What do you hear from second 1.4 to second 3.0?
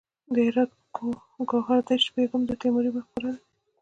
ګوهردش بیګم د تیموري